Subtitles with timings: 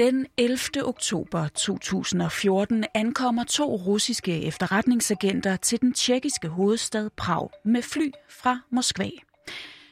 [0.00, 0.58] Den 11.
[0.84, 9.10] oktober 2014 ankommer to russiske efterretningsagenter til den tjekkiske hovedstad Prag med fly fra Moskva.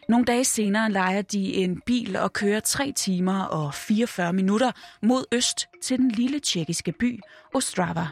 [0.08, 4.72] Nogle dage senere leger de en bil og kører 3 timer og 44 minutter
[5.02, 7.20] mod øst til den lille tjekkiske by
[7.54, 8.06] Ostrava.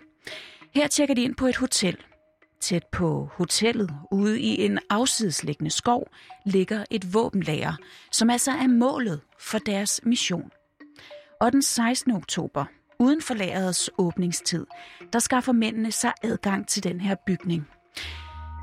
[0.75, 1.97] Her tjekker de ind på et hotel.
[2.61, 6.09] Tæt på hotellet, ude i en afsidesliggende skov,
[6.47, 7.73] ligger et våbenlager,
[8.13, 10.51] som altså er målet for deres mission.
[11.41, 12.13] Og den 16.
[12.13, 12.65] oktober,
[12.99, 14.67] uden for lagerets åbningstid,
[15.13, 17.69] der skaffer mændene sig adgang til den her bygning.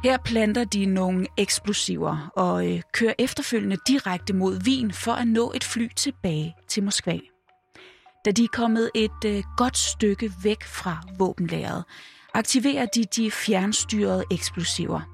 [0.04, 5.52] Her planter de nogle eksplosiver og øh, kører efterfølgende direkte mod Wien for at nå
[5.56, 7.20] et fly tilbage til Moskva.
[8.26, 11.84] Da de er kommet et øh, godt stykke væk fra våbenlageret,
[12.34, 15.13] aktiverer de de fjernstyrede eksplosiver.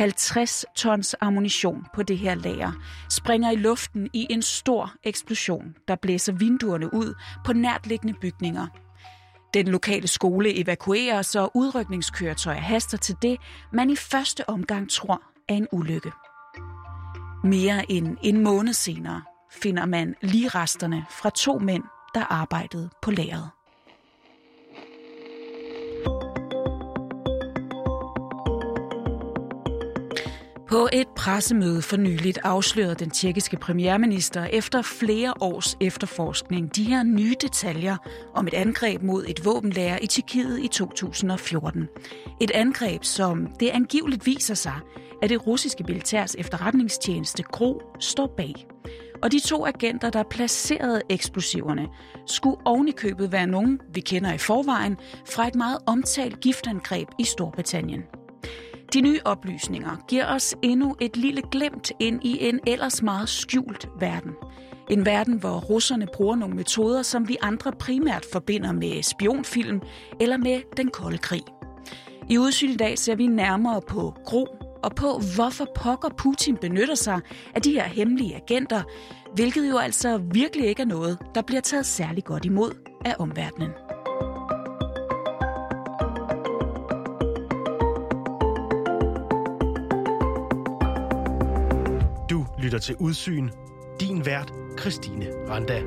[0.00, 2.72] 50 tons ammunition på det her lager
[3.10, 7.14] springer i luften i en stor eksplosion, der blæser vinduerne ud
[7.44, 8.66] på nærtliggende bygninger.
[9.54, 13.36] Den lokale skole evakueres, og udrykningskøretøjer haster til det,
[13.72, 16.12] man i første omgang tror er en ulykke.
[17.44, 23.10] Mere end en måned senere finder man lige resterne fra to mænd, der arbejdede på
[23.10, 23.50] lageret.
[30.70, 37.02] På et pressemøde for nyligt afslørede den tjekkiske premierminister efter flere års efterforskning de her
[37.02, 37.96] nye detaljer
[38.34, 41.88] om et angreb mod et våbenlager i Tjekkiet i 2014.
[42.40, 44.74] Et angreb, som det angiveligt viser sig,
[45.22, 48.66] at det russiske militærs efterretningstjeneste GRO står bag.
[49.22, 51.86] Og de to agenter, der placerede eksplosiverne,
[52.26, 54.96] skulle ovenikøbet være nogen, vi kender i forvejen,
[55.30, 58.02] fra et meget omtalt giftangreb i Storbritannien.
[58.94, 63.88] De nye oplysninger giver os endnu et lille glimt ind i en ellers meget skjult
[64.00, 64.30] verden.
[64.90, 69.80] En verden, hvor russerne bruger nogle metoder, som vi andre primært forbinder med spionfilm
[70.20, 71.42] eller med den kolde krig.
[72.28, 74.46] I udsyn i dag ser vi nærmere på Gro
[74.82, 77.20] og på, hvorfor pokker Putin benytter sig
[77.54, 78.82] af de her hemmelige agenter,
[79.34, 82.72] hvilket jo altså virkelig ikke er noget, der bliver taget særlig godt imod
[83.04, 83.70] af omverdenen.
[92.70, 93.48] Lytter til Udsyn.
[94.00, 95.82] Din vært, Christine Randa.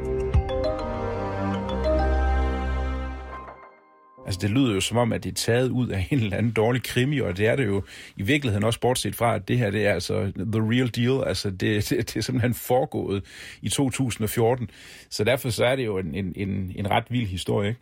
[4.26, 6.52] Altså, det lyder jo som om, at det er taget ud af en eller anden
[6.52, 7.84] dårlig krimi, og det er det jo
[8.16, 11.28] i virkeligheden også bortset fra, at det her, det er altså the real deal.
[11.28, 13.24] Altså, det, det, det er simpelthen foregået
[13.62, 14.70] i 2014.
[15.10, 17.82] Så derfor så er det jo en, en, en, en ret vild historie, ikke?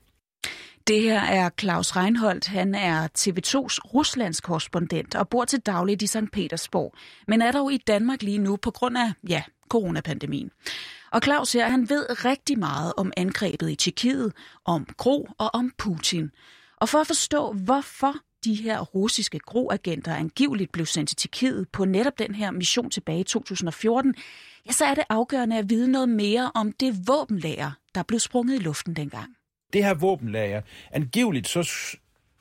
[0.88, 2.48] Det her er Claus Reinholdt.
[2.48, 6.32] Han er TV2's Ruslands korrespondent og bor til dagligt i St.
[6.34, 6.94] Petersborg,
[7.28, 10.52] men er dog i Danmark lige nu på grund af, ja, coronapandemien.
[11.12, 14.34] Og Claus her, han ved rigtig meget om angrebet i Tjekkiet,
[14.66, 16.32] om Gro og om Putin.
[16.78, 21.86] Og for at forstå, hvorfor de her russiske groagenter angiveligt blev sendt til Tjekkiet på
[21.86, 24.16] netop den her mission tilbage i 2014,
[24.66, 28.56] ja, så er det afgørende at vide noget mere om det våbenlager, der blev sprunget
[28.56, 29.36] i luften dengang
[29.74, 30.62] det her våbenlager,
[30.92, 31.64] angiveligt så,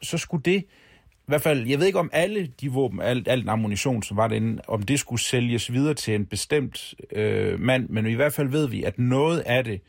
[0.02, 0.64] så skulle det,
[1.30, 4.28] i hvert fald, jeg ved ikke om alle de våben, alt, alt ammunition, som var
[4.28, 8.48] derinde, om det skulle sælges videre til en bestemt øh, mand, men i hvert fald
[8.48, 9.80] ved vi, at noget af det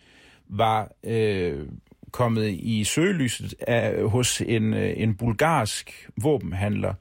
[0.50, 1.68] var øh,
[2.12, 6.94] kommet i søgelyset af, hos en, øh, en bulgarsk våbenhandler.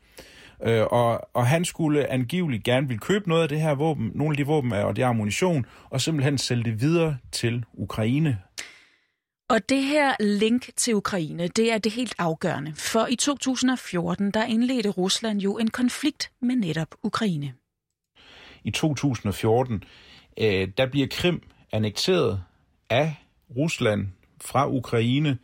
[0.63, 4.33] Øh, og, og han skulle angiveligt gerne vil købe noget af det her våben, nogle
[4.33, 8.39] af de våben og det ammunition, og simpelthen sælge det videre til Ukraine.
[9.51, 12.73] Og det her link til Ukraine, det er det helt afgørende.
[12.77, 17.55] For i 2014, der indledte Rusland jo en konflikt med netop Ukraine.
[18.65, 19.85] I 2014,
[20.41, 22.43] øh, der bliver Krim annekteret
[22.91, 23.15] af
[23.57, 24.09] Rusland
[24.41, 25.39] fra Ukraine.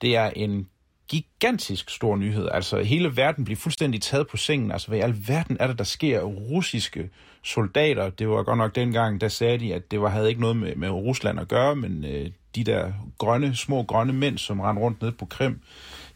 [0.00, 0.68] Det er en
[1.08, 2.48] gigantisk stor nyhed.
[2.52, 4.72] Altså hele verden blev fuldstændig taget på sengen.
[4.72, 6.22] Altså hvad i alverden er det, der sker?
[6.22, 7.10] Russiske
[7.42, 10.56] soldater, det var godt nok dengang, der sagde de, at det var, havde ikke noget
[10.56, 14.82] med, med Rusland at gøre, men øh, de der grønne, små grønne mænd, som rendte
[14.82, 15.60] rundt ned på Krim,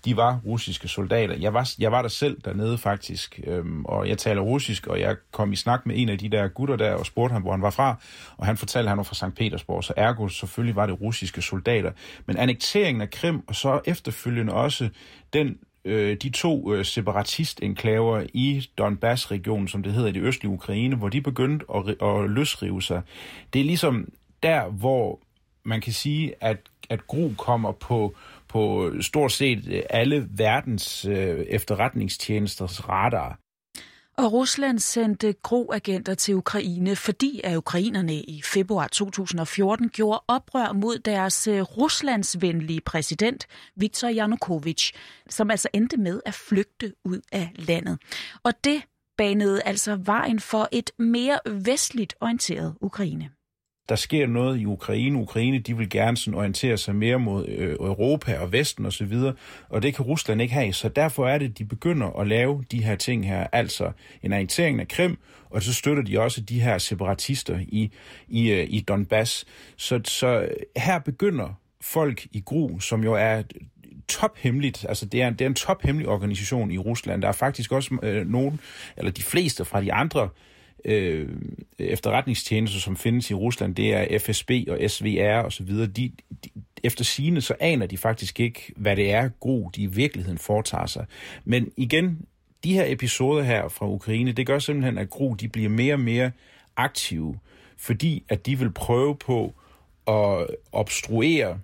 [0.04, 1.34] de var russiske soldater.
[1.34, 5.16] Jeg var, jeg var der selv dernede faktisk, øhm, og jeg taler russisk, og jeg
[5.30, 7.62] kom i snak med en af de der gutter der, og spurgte ham, hvor han
[7.62, 7.96] var fra,
[8.36, 9.36] og han fortalte, at han var fra St.
[9.36, 11.92] Petersborg, så ergo selvfølgelig var det russiske soldater.
[12.26, 14.88] Men annekteringen af Krim, og så efterfølgende også
[15.32, 20.96] den øh, de to øh, separatistinklaver i Donbass-regionen, som det hedder i det østlige Ukraine,
[20.96, 23.02] hvor de begyndte at, at løsrive sig.
[23.52, 24.08] Det er ligesom
[24.42, 25.20] der, hvor
[25.64, 26.58] man kan sige, at,
[26.90, 28.14] at Gro kommer på,
[28.52, 33.38] på stort set øh, alle verdens øh, efterretningstjenesters radar.
[34.18, 40.98] Og Rusland sendte gro-agenter til Ukraine, fordi at ukrainerne i februar 2014 gjorde oprør mod
[40.98, 43.46] deres øh, ruslandsvenlige præsident,
[43.76, 44.92] Viktor Yanukovych,
[45.28, 47.98] som altså endte med at flygte ud af landet.
[48.42, 48.82] Og det
[49.18, 53.30] banede altså vejen for et mere vestligt orienteret Ukraine
[53.88, 55.18] der sker noget i Ukraine.
[55.18, 59.34] Ukraine, de vil gerne sådan orientere sig mere mod øh, Europa og Vesten osv., og,
[59.68, 60.72] og det kan Rusland ikke have.
[60.72, 63.92] Så derfor er det, de begynder at lave de her ting her, altså
[64.22, 65.18] en orientering af Krim,
[65.50, 67.92] og så støtter de også de her separatister i,
[68.28, 69.44] i, øh, i Donbass.
[69.76, 73.42] Så, så her begynder folk i Gru, som jo er
[74.08, 77.22] tophemmeligt, altså det er, det er en tophemmelig organisation i Rusland.
[77.22, 78.60] Der er faktisk også øh, nogen,
[78.96, 80.28] eller de fleste fra de andre
[80.84, 81.28] øh,
[81.78, 86.12] efterretningstjenester, som findes i Rusland, det er FSB og SVR osv., de, de,
[86.82, 90.86] efter sine så aner de faktisk ikke, hvad det er, Gro de i virkeligheden foretager
[90.86, 91.06] sig.
[91.44, 92.26] Men igen,
[92.64, 96.00] de her episoder her fra Ukraine, det gør simpelthen, at Gro de bliver mere og
[96.00, 96.30] mere
[96.76, 97.38] aktive,
[97.76, 99.54] fordi at de vil prøve på
[100.06, 101.58] at obstruere,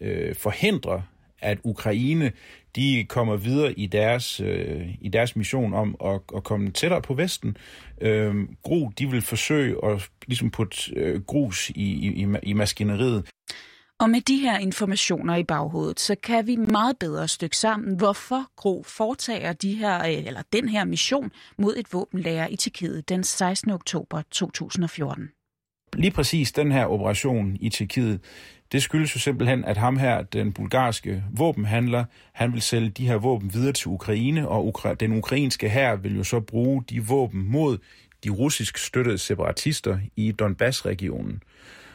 [0.00, 1.02] øh, forhindre,
[1.38, 2.32] at Ukraine
[2.76, 7.14] de kommer videre i deres, øh, i deres mission om at, at komme tættere på
[7.14, 7.56] Vesten.
[8.00, 13.24] Øh, Gro, de vil forsøge at ligesom putte øh, grus i, i, i maskineriet.
[14.00, 18.46] Og med de her informationer i baghovedet, så kan vi meget bedre stykke sammen, hvorfor
[18.56, 23.24] Gro foretager de her, øh, eller den her mission mod et våbenlager i Tjekkiet den
[23.24, 23.70] 16.
[23.70, 25.30] oktober 2014.
[25.96, 28.20] Lige præcis den her operation i Tjekkiet,
[28.72, 33.16] det skyldes jo simpelthen, at ham her, den bulgarske våbenhandler, han vil sælge de her
[33.16, 37.50] våben videre til Ukraine, og Ukra- den ukrainske her vil jo så bruge de våben
[37.50, 37.78] mod
[38.24, 41.42] de russisk støttede separatister i Donbass-regionen.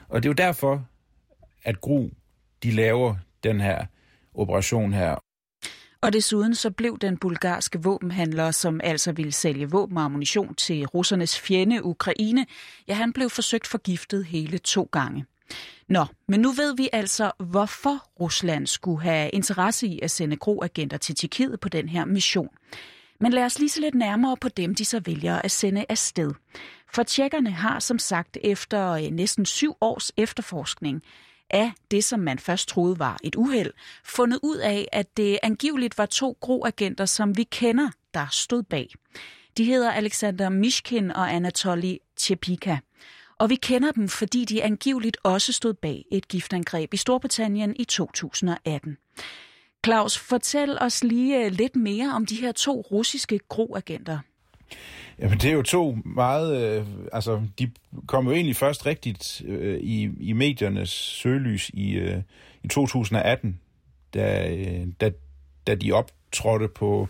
[0.10, 0.86] Og det er jo derfor,
[1.64, 2.10] at Gru,
[2.64, 3.86] de laver den her
[4.34, 5.16] operation her.
[6.08, 10.86] Og desuden så blev den bulgarske våbenhandler, som altså ville sælge våben og ammunition til
[10.86, 12.46] russernes fjende Ukraine,
[12.88, 15.26] ja, han blev forsøgt forgiftet hele to gange.
[15.90, 20.98] Nå, men nu ved vi altså, hvorfor Rusland skulle have interesse i at sende groagenter
[20.98, 22.50] til Tjekkiet på den her mission.
[23.20, 26.32] Men lad os lige se lidt nærmere på dem, de så vælger at sende afsted.
[26.94, 31.04] For tjekkerne har som sagt efter øh, næsten syv års efterforskning
[31.50, 33.74] af det, som man først troede var et uheld,
[34.04, 38.94] fundet ud af, at det angiveligt var to groagenter, som vi kender, der stod bag.
[39.58, 42.78] De hedder Alexander Mishkin og Anatoly Tjepika.
[43.40, 47.84] Og vi kender dem, fordi de angiveligt også stod bag et giftangreb i Storbritannien i
[47.84, 48.98] 2018.
[49.86, 54.20] Claus, fortæl os lige øh, lidt mere om de her to russiske groagenter.
[55.20, 56.78] Jamen, det er jo to meget...
[56.80, 57.72] Øh, altså, de
[58.08, 62.22] kom jo egentlig først rigtigt øh, i, i mediernes søgelys i, øh,
[62.64, 63.60] i 2018,
[64.14, 65.12] da, øh, da,
[65.68, 67.08] da de optrådte på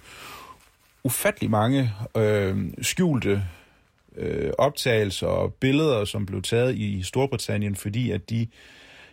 [1.03, 3.43] ufattelig mange øh, skjulte
[4.17, 8.47] øh, optagelser og billeder, som blev taget i Storbritannien, fordi at de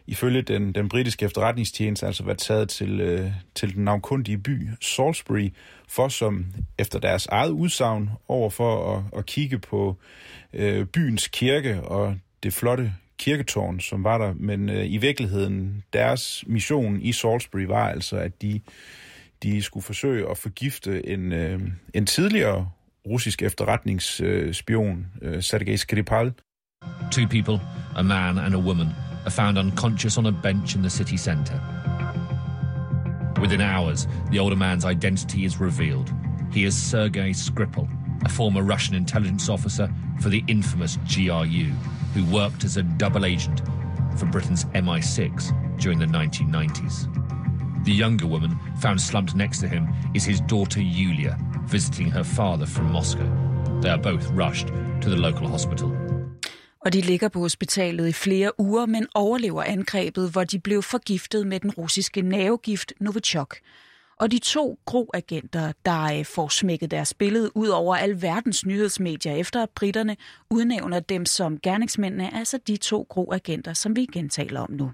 [0.06, 5.48] ifølge den, den britiske efterretningstjeneste altså var taget til, øh, til den navnkundige by Salisbury,
[5.88, 6.46] for som
[6.78, 9.96] efter deres eget udsagn over for at, at kigge på
[10.52, 14.34] øh, byens kirke og det flotte kirketårn, som var der.
[14.36, 18.60] Men øh, i virkeligheden, deres mission i Salisbury var altså, at de,
[19.42, 21.60] de skulle forsøge at forgifte en, øh,
[21.94, 22.70] en tidligere
[23.06, 26.32] russisk efterretningsspion, øh, Sergei Skripal.
[27.10, 27.60] Two people,
[27.96, 28.86] a man and a woman,
[29.24, 31.60] are found unconscious on a bench in the city centre.
[33.40, 36.12] Within hours, the older man's identity is revealed.
[36.52, 37.88] He is Sergei Skripal,
[38.24, 41.72] a former Russian intelligence officer for the infamous GRU,
[42.14, 43.60] who worked as a double agent
[44.16, 47.84] for Britain's MI6 during the 1990s.
[47.84, 52.66] The younger woman, found slumped next to him, is his daughter Yulia, visiting her father
[52.66, 53.28] from Moscow.
[53.80, 55.94] They are both rushed to the local hospital.
[56.84, 61.46] Og de ligger på hospitalet i flere uger, men overlever angrebet, hvor de blev forgiftet
[61.46, 63.56] med den russiske nervegift Novichok.
[64.20, 69.32] Og de to groagenter, der øh, får smækket deres billede ud over al verdens nyhedsmedier
[69.32, 70.16] efter at britterne
[70.50, 74.90] udnævner dem som gerningsmændene, altså de to groagenter, som vi igen taler om nu.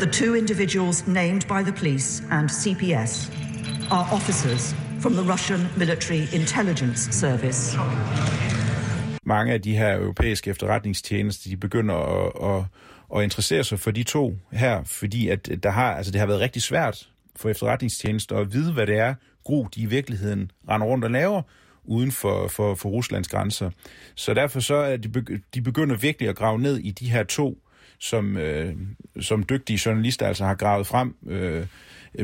[0.00, 3.30] The two individuals named by the police and CPS
[3.90, 7.78] are officers from the Russian Military Intelligence Service.
[9.30, 12.64] Mange af de her europæiske efterretningstjenester, de begynder at, at,
[13.16, 16.40] at interessere sig for de to her, fordi at der har, altså det har været
[16.40, 21.04] rigtig svært for efterretningstjenester at vide, hvad det er, Gro de i virkeligheden render rundt
[21.04, 21.42] og laver
[21.84, 23.70] uden for, for, for Ruslands grænser.
[24.14, 27.58] Så derfor så er de, de begynder virkelig at grave ned i de her to
[28.00, 28.74] som, øh,
[29.20, 31.14] som dygtige journalister altså har gravet frem.
[31.26, 31.66] Øh,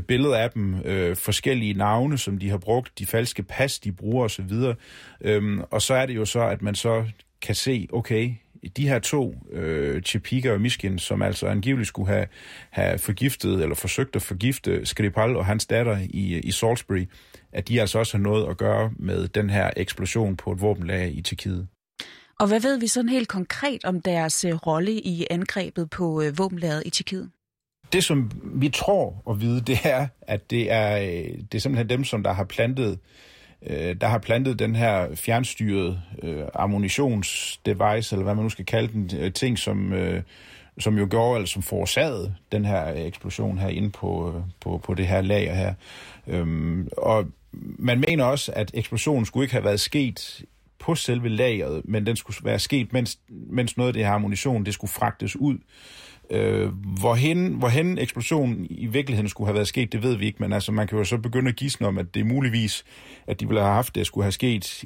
[0.08, 4.24] billeder af dem, øh, forskellige navne, som de har brugt, de falske pas, de bruger
[4.24, 4.52] osv.
[5.20, 7.04] Øhm, og så er det jo så, at man så
[7.42, 8.34] kan se, okay,
[8.76, 12.26] de her to, øh, Chepika og Miskin, som altså angiveligt skulle have,
[12.70, 17.08] have forgiftet, eller forsøgt at forgifte Skripal og hans datter i, i Salisbury,
[17.52, 21.12] at de altså også har noget at gøre med den her eksplosion på et våbenlag
[21.16, 21.68] i Tjekkiet.
[22.40, 26.38] Og hvad ved vi sådan helt konkret om deres øh, rolle i angrebet på øh,
[26.38, 27.30] våbenlaget i Tjekkiet?
[27.92, 31.88] Det, som vi tror at vide, det er, at det er, øh, det er simpelthen
[31.88, 32.98] dem, som der har plantet
[33.66, 38.92] øh, der har plantet den her fjernstyrede øh, ammunitionsdevice, eller hvad man nu skal kalde
[38.92, 40.22] den, øh, ting, som, øh,
[40.78, 44.94] som jo gjorde, eller som forårsagede den her eksplosion her inde på, øh, på, på
[44.94, 45.74] det her lager her.
[46.26, 47.26] Øhm, og
[47.78, 50.44] man mener også, at eksplosionen skulle ikke have været sket
[50.78, 54.66] på selve lageret, men den skulle være sket, mens, mens noget af det her ammunition,
[54.66, 55.58] det skulle fragtes ud
[56.30, 56.68] Øh,
[57.00, 60.72] hvorhen, hvorhen eksplosionen i virkeligheden skulle have været sket, det ved vi ikke, men altså,
[60.72, 62.84] man kan jo så begynde at gisne om, at det er muligvis,
[63.26, 64.84] at de ville have haft det, skulle have sket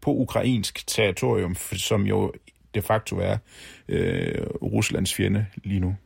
[0.00, 2.32] på ukrainsk territorium, som jo
[2.74, 3.36] de facto er
[3.88, 5.96] øh, Ruslands fjende lige nu.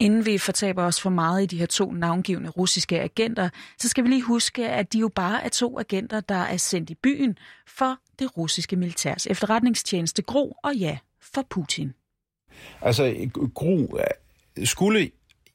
[0.00, 3.48] Inden vi fortaber os for meget i de her to navngivende russiske agenter,
[3.78, 6.90] så skal vi lige huske, at de jo bare er to agenter, der er sendt
[6.90, 11.92] i byen for det russiske militærs efterretningstjeneste GRO og ja, for Putin.
[12.82, 13.98] Altså, Gro
[14.64, 15.10] skulle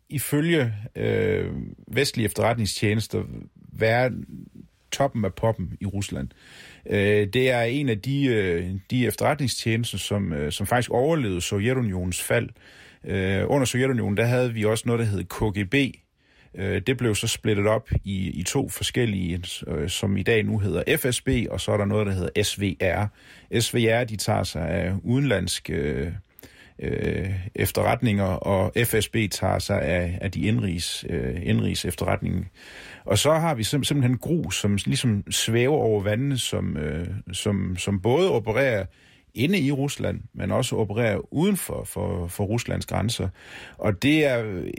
[0.09, 1.51] ifølge øh,
[1.87, 3.23] vestlige efterretningstjenester
[3.55, 4.11] være
[4.91, 6.29] toppen af poppen i Rusland.
[6.89, 12.23] Øh, det er en af de, øh, de efterretningstjenester, som, øh, som faktisk overlevede Sovjetunionens
[12.23, 12.49] fald.
[13.03, 16.02] Øh, under Sovjetunionen, der havde vi også noget, der hed KGB.
[16.55, 20.59] Øh, det blev så splittet op i, i to forskellige, øh, som i dag nu
[20.59, 23.05] hedder FSB, og så er der noget, der hedder SVR.
[23.59, 25.69] SVR, de tager sig af udenlandsk...
[25.69, 26.11] Øh,
[26.79, 32.43] øh, efterretninger, og FSB tager sig af, af de indrigs, øh, indrigs efterretninger.
[33.05, 37.77] Og så har vi sim- simpelthen Gru, som ligesom svæver over vandene, som, øh, som,
[37.77, 38.85] som både opererer
[39.33, 43.29] inde i Rusland, men også opererer uden for, for, for Ruslands grænser.
[43.77, 44.71] Og det er øh,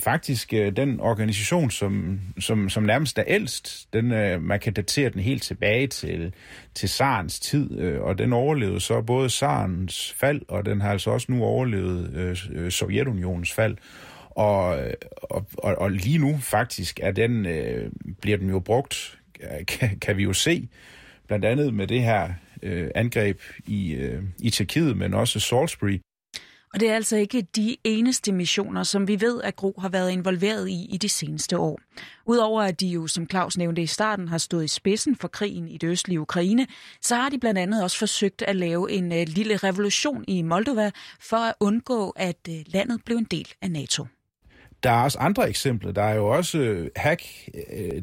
[0.00, 3.92] faktisk øh, den organisation, som, som, som nærmest er ældst.
[3.92, 6.34] Den, øh, man kan datere den helt tilbage til,
[6.74, 11.10] til Sarens tid, øh, og den overlevede så både Sarens fald, og den har altså
[11.10, 13.76] også nu overlevet øh, øh Sovjetunionens fald.
[14.30, 19.18] Og, øh, og, og, og lige nu faktisk er den, øh, bliver den jo brugt,
[19.40, 20.68] øh, kan, kan vi jo se,
[21.26, 22.28] blandt andet med det her
[22.62, 25.98] øh, angreb i, øh, i Tjekkiet, men også Salisbury,
[26.74, 30.10] og det er altså ikke de eneste missioner, som vi ved, at Gro har været
[30.10, 31.80] involveret i i de seneste år.
[32.26, 35.68] Udover at de jo, som Claus nævnte i starten, har stået i spidsen for krigen
[35.68, 36.66] i det østlige Ukraine,
[37.02, 40.90] så har de blandt andet også forsøgt at lave en uh, lille revolution i Moldova
[41.20, 44.06] for at undgå, at uh, landet blev en del af NATO.
[44.82, 45.92] Der er også andre eksempler.
[45.92, 47.22] Der er jo også øh, hack,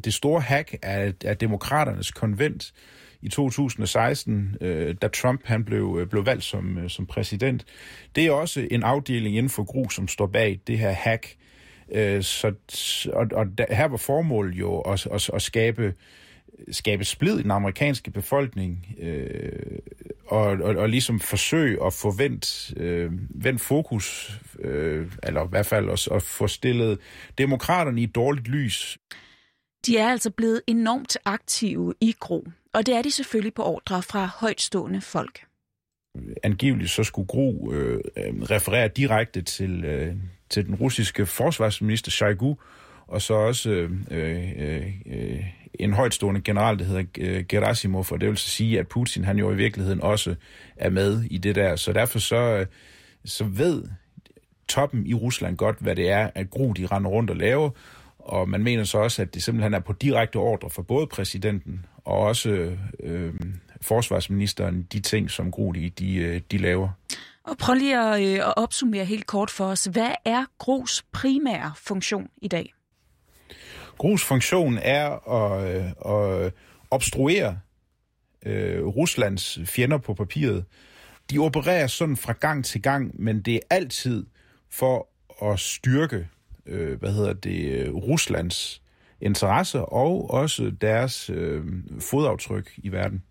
[0.04, 2.74] det store hack af, af demokraternes konvent,
[3.22, 7.66] i 2016, øh, da Trump han blev, øh, blev valgt som, øh, som præsident.
[8.16, 11.36] Det er også en afdeling inden for GRU, som står bag det her hack.
[11.92, 12.54] Øh, så,
[13.14, 15.94] og, og der, her var formålet jo at, at, at skabe
[16.72, 19.80] skabe splid i den amerikanske befolkning øh,
[20.28, 25.66] og, og, og ligesom forsøge at få vendt, øh, vendt fokus, øh, eller i hvert
[25.66, 27.00] fald også at få stillet
[27.38, 28.98] demokraterne i et dårligt lys.
[29.86, 34.02] De er altså blevet enormt aktive i Gro, og det er de selvfølgelig på ordre
[34.02, 35.46] fra højtstående folk.
[36.44, 40.16] Angiveligt så skulle Gro øh, øh referere direkte til, øh,
[40.50, 42.58] til den russiske forsvarsminister Shoigu,
[43.08, 48.30] og så også øh, øh, øh, en højtstående general, der hedder øh, Gerasimov, og det
[48.30, 50.36] vil så sige, at Putin han jo i virkeligheden også
[50.76, 51.76] er med i det der.
[51.76, 52.66] Så derfor så, øh,
[53.26, 53.84] så ved
[54.68, 57.70] toppen i Rusland godt, hvad det er, at Gro de render rundt og laver,
[58.20, 61.86] og man mener så også, at det simpelthen er på direkte ordre for både præsidenten
[62.06, 63.34] og også øh,
[63.82, 66.90] forsvarsministeren, de ting, som Gro de, de, øh, de laver.
[67.44, 69.86] Og prøv lige at, øh, at opsummere helt kort for os.
[69.86, 72.74] Hvad er Gros primære funktion i dag?
[73.98, 76.54] Gros funktion er at, øh, at
[76.92, 77.60] obstruere
[78.46, 80.66] øh, Ruslands fjender på papiret.
[81.32, 84.26] De opererer sådan fra gang til gang, men det er altid
[84.70, 85.08] for
[85.52, 86.28] at styrke
[86.66, 88.82] øh, hvad hedder det, øh, Ruslands
[89.22, 91.64] interesser og også deres øh,
[92.00, 93.24] fodaftryk i verden.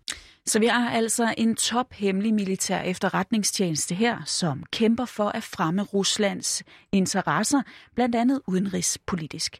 [0.45, 6.63] Så vi har altså en tophemmelig militær efterretningstjeneste her, som kæmper for at fremme Ruslands
[6.91, 7.61] interesser,
[7.95, 9.57] blandt andet udenrigspolitisk.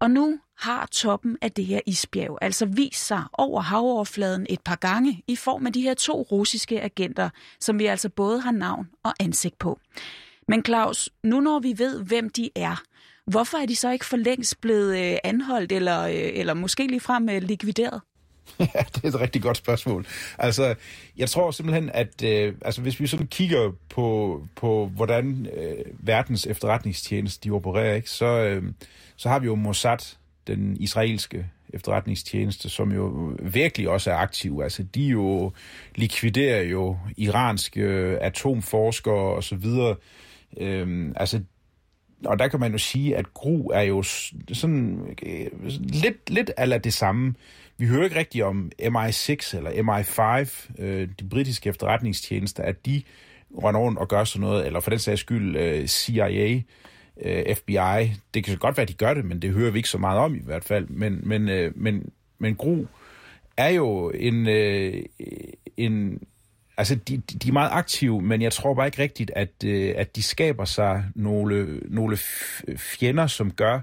[0.00, 4.76] Og nu har toppen af det her isbjerg altså vist sig over havoverfladen et par
[4.76, 7.30] gange i form af de her to russiske agenter,
[7.60, 9.78] som vi altså både har navn og ansigt på.
[10.48, 12.82] Men Claus, nu når vi ved, hvem de er,
[13.26, 17.28] hvorfor er de så ikke for længst blevet øh, anholdt eller, øh, eller måske ligefrem
[17.28, 18.00] øh, likvideret?
[18.58, 20.06] Ja, det er et rigtig godt spørgsmål.
[20.38, 20.74] Altså,
[21.16, 26.46] jeg tror simpelthen, at øh, altså, hvis vi sådan kigger på, på hvordan øh, verdens
[26.46, 28.62] efterretningstjeneste de opererer, ikke, så, øh,
[29.16, 30.16] så har vi jo Mossad,
[30.46, 34.60] den israelske efterretningstjeneste, som jo virkelig også er aktiv.
[34.62, 35.52] Altså, de jo
[35.94, 37.84] likviderer jo iranske
[38.20, 39.96] atomforskere og så videre.
[40.56, 41.40] Øhm, altså,
[42.24, 44.02] og der kan man jo sige, at GRU er jo
[44.52, 45.46] sådan øh,
[45.78, 47.34] lidt, lidt eller det samme.
[47.78, 53.02] Vi hører ikke rigtigt om MI6 eller MI5, øh, de britiske efterretningstjenester, at de
[53.62, 56.62] render rundt og gør sådan noget, eller for den sags skyld øh, CIA,
[57.22, 58.12] øh, FBI.
[58.34, 59.98] Det kan så godt være, at de gør det, men det hører vi ikke så
[59.98, 60.88] meget om i hvert fald.
[60.88, 62.86] Men, men, øh, men, men GRU
[63.56, 65.02] er jo en, øh,
[65.76, 66.22] en
[66.76, 70.16] altså de, de er meget aktive, men jeg tror bare ikke rigtigt, at, øh, at
[70.16, 72.16] de skaber sig nogle, nogle
[72.76, 73.80] fjender, som gør,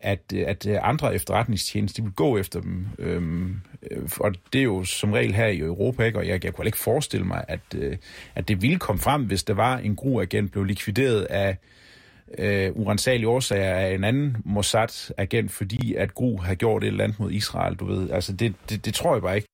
[0.00, 2.86] at, øh, at øh, andre efterretningstjenester vil gå efter dem.
[2.98, 3.60] Øhm,
[3.90, 6.18] øh, og det er jo som regel her i Europa, ikke?
[6.18, 7.96] og jeg, jeg kunne ikke forestille mig, at, øh,
[8.34, 11.56] at det ville komme frem, hvis der var en GRU-agent blev likvideret af
[12.38, 17.20] øh, urensagelige årsager af en anden Mossad-agent, fordi at GRU har gjort et eller andet
[17.20, 18.10] mod Israel, du ved.
[18.10, 19.48] Altså det, det, det tror jeg bare ikke.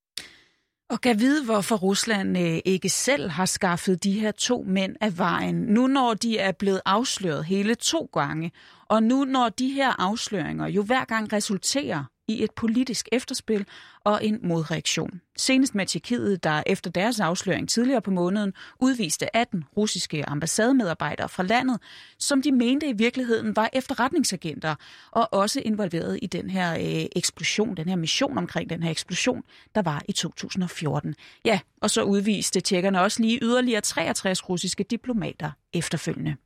[0.90, 5.18] Og kan vide, hvorfor Rusland øh, ikke selv har skaffet de her to mænd af
[5.18, 8.52] vejen, nu når de er blevet afsløret hele to gange,
[8.88, 13.66] og nu når de her afsløringer jo hver gang resulterer i et politisk efterspil
[14.04, 15.20] og en modreaktion.
[15.36, 21.42] Senest med Tjekkiet, der efter deres afsløring tidligere på måneden udviste 18 russiske ambassademedarbejdere fra
[21.42, 21.80] landet,
[22.18, 24.74] som de mente i virkeligheden var efterretningsagenter
[25.10, 29.42] og også involveret i den her øh, eksplosion, den her mission omkring den her eksplosion,
[29.74, 31.14] der var i 2014.
[31.44, 36.36] Ja, og så udviste tjekkerne også lige yderligere 63 russiske diplomater efterfølgende.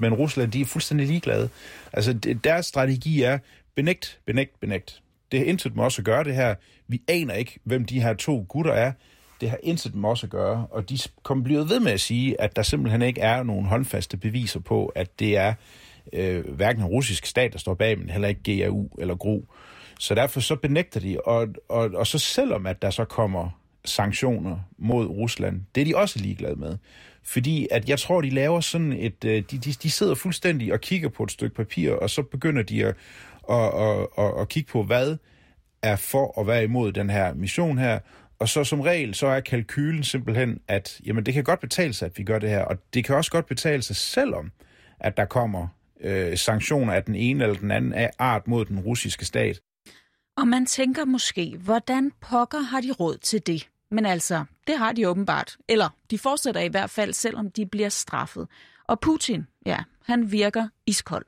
[0.00, 1.48] Men Rusland, de er fuldstændig ligeglade.
[1.92, 2.12] Altså,
[2.44, 3.38] deres strategi er
[3.74, 5.02] benægt, benægt, benægt.
[5.32, 6.54] Det har intet med os at gøre, det her.
[6.88, 8.92] Vi aner ikke, hvem de her to gutter er.
[9.40, 10.66] Det har intet med os at gøre.
[10.70, 14.16] Og de kommer blevet ved med at sige, at der simpelthen ikke er nogen håndfaste
[14.16, 15.54] beviser på, at det er
[16.12, 19.42] øh, hverken en russisk stat, der står bag, men heller ikke GAU eller GRU.
[19.98, 23.50] Så derfor så benægter de, og, og, og så selvom at der så kommer
[23.84, 26.76] sanktioner mod Rusland, det er de også ligeglade med.
[27.22, 29.24] Fordi at jeg tror, de laver sådan et...
[29.24, 32.62] Øh, de, de, de sidder fuldstændig og kigger på et stykke papir, og så begynder
[32.62, 32.94] de at,
[33.48, 35.16] og, og, og, og kigge på, hvad
[35.82, 37.98] er for at være imod den her mission her.
[38.38, 42.06] Og så som regel, så er kalkylen simpelthen, at jamen, det kan godt betale sig,
[42.06, 42.62] at vi gør det her.
[42.62, 44.52] Og det kan også godt betale sig, selvom
[45.00, 45.68] at der kommer
[46.00, 49.60] øh, sanktioner af den ene eller den anden af art mod den russiske stat.
[50.36, 53.68] Og man tænker måske, hvordan pokker har de råd til det?
[53.90, 55.56] Men altså, det har de åbenbart.
[55.68, 58.48] Eller de fortsætter i hvert fald, selvom de bliver straffet.
[58.88, 61.26] Og Putin, ja, han virker iskold.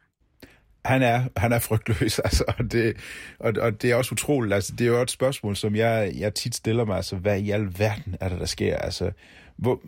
[0.84, 2.96] Han er, han er frygtløs, altså, og det,
[3.38, 4.54] og, og det er også utroligt.
[4.54, 6.96] Altså, det er jo et spørgsmål, som jeg, jeg tit stiller mig.
[6.96, 8.76] Altså, hvad i alverden er det, der sker?
[8.76, 9.10] Altså,
[9.56, 9.80] hvor,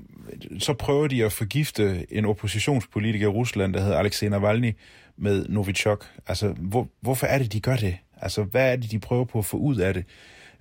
[0.58, 4.72] så prøver de at forgifte en oppositionspolitiker i Rusland, der hedder Alexej Navalny,
[5.16, 6.06] med Novichok.
[6.26, 7.96] Altså, hvor, hvorfor er det, de gør det?
[8.16, 10.04] Altså, hvad er det, de prøver på at få ud af det?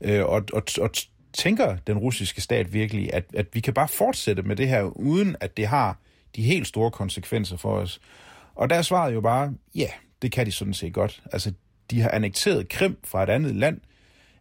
[0.01, 0.89] Øh, og, og, og
[1.33, 5.35] tænker den russiske stat virkelig, at, at vi kan bare fortsætte med det her, uden
[5.39, 5.97] at det har
[6.35, 7.99] de helt store konsekvenser for os?
[8.55, 9.89] Og der er svaret jo bare, ja,
[10.21, 11.21] det kan de sådan set godt.
[11.31, 11.53] Altså,
[11.91, 13.79] de har annekteret Krim fra et andet land.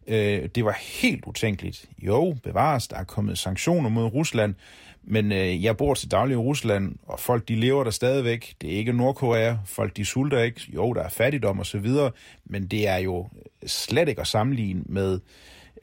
[0.07, 1.85] Øh, det var helt utænkeligt.
[1.99, 4.55] Jo, bevares, der er kommet sanktioner mod Rusland,
[5.03, 8.55] men øh, jeg bor til daglig i Rusland, og folk de lever der stadigvæk.
[8.61, 9.55] Det er ikke Nordkorea.
[9.65, 10.61] Folk de sulter ikke.
[10.73, 12.11] Jo, der er fattigdom og så videre,
[12.45, 13.29] men det er jo
[13.65, 15.19] slet ikke at sammenligne med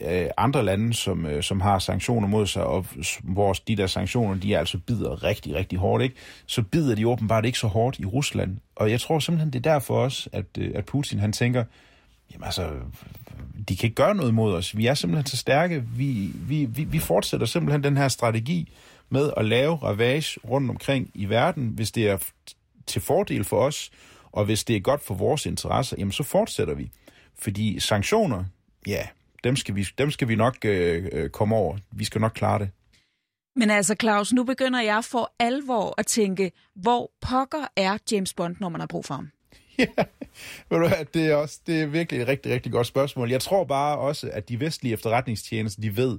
[0.01, 2.87] øh, andre lande, som, øh, som har sanktioner mod sig, og
[3.23, 6.17] hvor de der sanktioner, de altså bider rigtig, rigtig hårdt, ikke?
[6.47, 8.57] så bider de åbenbart ikke så hårdt i Rusland.
[8.77, 11.65] Og jeg tror simpelthen, det er derfor også, at, øh, at Putin han tænker,
[12.33, 12.71] jamen altså,
[13.69, 14.77] de kan ikke gøre noget mod os.
[14.77, 15.85] Vi er simpelthen så stærke.
[15.97, 18.73] Vi, vi, vi, vi fortsætter simpelthen den her strategi
[19.09, 22.19] med at lave ravage rundt omkring i verden, hvis det er
[22.87, 23.91] til fordel for os,
[24.33, 26.91] og hvis det er godt for vores interesser, jamen så fortsætter vi.
[27.39, 28.45] Fordi sanktioner,
[28.87, 29.07] ja,
[29.45, 31.77] dem skal vi, dem skal vi nok øh, øh, komme over.
[31.93, 32.71] Vi skal nok klare det.
[33.57, 38.57] Men altså, Claus, nu begynder jeg for alvor at tænke, hvor pokker er James Bond,
[38.61, 39.31] når man har brug for ham?
[39.79, 40.05] Ja,
[40.71, 43.31] ved du hvad, det er, også, det er virkelig et rigtig, rigtig godt spørgsmål.
[43.31, 46.19] Jeg tror bare også, at de vestlige efterretningstjenester, de ved,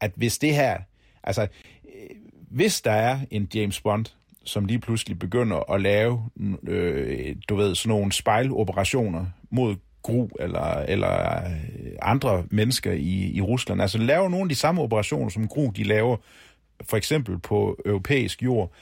[0.00, 0.78] at hvis det her,
[1.22, 2.16] altså, øh,
[2.50, 4.06] hvis der er en James Bond,
[4.44, 6.30] som lige pludselig begynder at lave,
[6.68, 13.40] øh, du ved, sådan nogle spejloperationer mod Gru eller, eller øh, andre mennesker i, i
[13.40, 13.82] Rusland.
[13.82, 16.16] Altså laver nogle af de samme operationer, som Gru de laver
[16.90, 18.72] for eksempel på europæisk jord,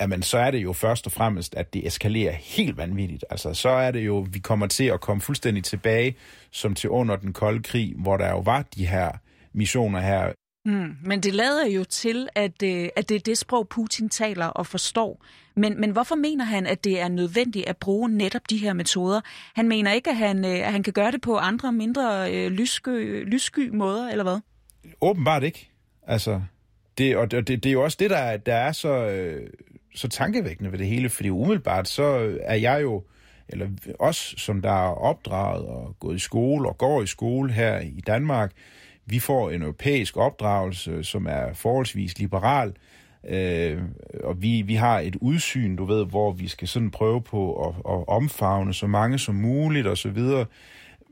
[0.00, 3.24] jamen så er det jo først og fremmest, at det eskalerer helt vanvittigt.
[3.30, 6.16] Altså så er det jo, vi kommer til at komme fuldstændig tilbage,
[6.50, 9.10] som til under den kolde krig, hvor der jo var de her
[9.52, 10.32] missioner her.
[10.64, 14.46] Mm, men det lader jo til, at, øh, at det er det sprog, Putin taler
[14.46, 15.24] og forstår.
[15.54, 19.20] Men, men hvorfor mener han, at det er nødvendigt at bruge netop de her metoder?
[19.54, 22.50] Han mener ikke, at han, øh, at han kan gøre det på andre, mindre øh,
[22.50, 24.40] lyssky, lyssky måder, eller hvad?
[25.00, 25.70] Åbenbart ikke.
[26.06, 26.40] Altså,
[26.98, 29.50] det, og det, det er jo også det, der, der er så, øh,
[29.94, 33.04] så tankevækkende ved det hele, fordi umiddelbart så er jeg jo,
[33.48, 33.68] eller
[33.98, 38.00] os, som der er opdraget og gået i skole og går i skole her i
[38.06, 38.52] Danmark,
[39.10, 42.72] vi får en europæisk opdragelse, som er forholdsvis liberal,
[43.28, 43.82] øh,
[44.24, 47.74] og vi, vi har et udsyn, du ved, hvor vi skal sådan prøve på at,
[47.92, 50.46] at omfavne så mange som muligt og så videre.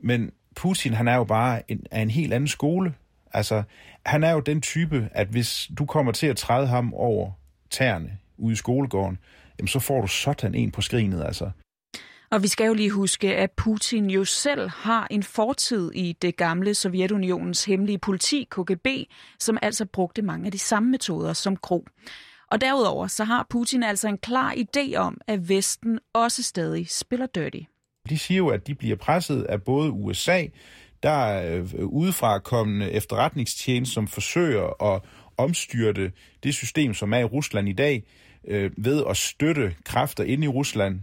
[0.01, 2.93] Men Putin, han er jo bare en, af en helt anden skole.
[3.33, 3.63] Altså,
[4.05, 7.31] han er jo den type, at hvis du kommer til at træde ham over
[7.69, 9.17] tæerne ude i skolegården,
[9.59, 11.49] jamen så får du sådan en på skrinet, altså.
[12.31, 16.37] Og vi skal jo lige huske, at Putin jo selv har en fortid i det
[16.37, 18.87] gamle Sovjetunionens hemmelige politi, KGB,
[19.39, 21.85] som altså brugte mange af de samme metoder som Gro.
[22.51, 27.25] Og derudover så har Putin altså en klar idé om, at Vesten også stadig spiller
[27.25, 27.59] dirty.
[28.09, 30.45] De siger jo, at de bliver presset af både USA,
[31.03, 35.01] der er udefra kommende efterretningstjeneste, som forsøger at
[35.37, 36.11] omstyrte
[36.43, 38.03] det system, som er i Rusland i dag,
[38.47, 40.99] øh, ved at støtte kræfter ind i Rusland,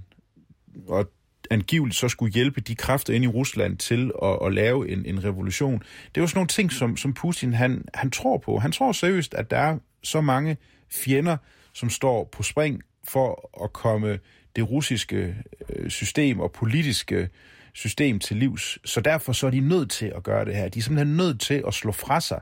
[0.89, 1.11] og
[1.51, 5.25] angiveligt så skulle hjælpe de kræfter ind i Rusland til at, at lave en, en
[5.25, 5.79] revolution.
[5.79, 8.59] Det er jo sådan nogle ting, som, som Putin han, han tror på.
[8.59, 10.57] Han tror seriøst, at der er så mange
[10.91, 11.37] fjender,
[11.73, 14.19] som står på spring for at komme
[14.57, 15.37] det russiske
[15.69, 17.29] øh, system og politiske
[17.75, 18.79] system til livs.
[18.85, 20.69] Så derfor så er de nødt til at gøre det her.
[20.69, 22.41] De er simpelthen nødt til at slå fra sig.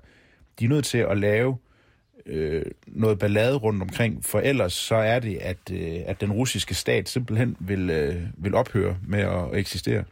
[0.58, 1.58] De er nødt til at lave
[2.26, 6.74] øh, noget ballade rundt omkring, for ellers så er det, at, øh, at den russiske
[6.74, 10.04] stat simpelthen vil, øh, vil ophøre med at eksistere.